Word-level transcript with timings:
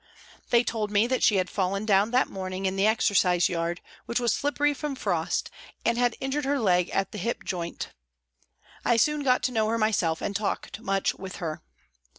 They 0.49 0.63
told 0.63 0.89
me 0.89 1.05
that 1.05 1.21
she 1.21 1.35
had 1.35 1.47
fallen 1.47 1.85
down 1.85 2.09
that 2.09 2.27
morning 2.27 2.65
in 2.65 2.75
the 2.75 2.87
exercise 2.87 3.47
yard, 3.49 3.81
which 4.07 4.19
was 4.19 4.33
slippery 4.33 4.73
from 4.73 4.95
frost, 4.95 5.51
and 5.85 5.95
had 5.95 6.15
injured 6.19 6.43
her 6.45 6.59
leg 6.59 6.89
at 6.89 7.11
the 7.11 7.19
hip 7.19 7.43
joint. 7.43 7.89
I 8.83 8.97
soon 8.97 9.21
got 9.21 9.43
to 9.43 9.51
know 9.51 9.67
her 9.69 9.77
myself 9.77 10.19
and 10.19 10.35
talked 10.35 10.79
much 10.79 11.13
with 11.13 11.35
her. 11.35 11.61